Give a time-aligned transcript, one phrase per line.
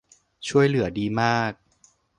[0.47, 1.51] ช่วยเหลือดีมาก